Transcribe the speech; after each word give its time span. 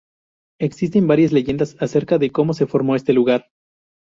Existen 0.59 1.05
varias 1.05 1.31
leyendas 1.31 1.75
acerca 1.79 2.17
de 2.17 2.31
cómo 2.31 2.55
se 2.55 2.65
formó 2.65 2.95
este 2.95 3.13
lugar. 3.13 3.49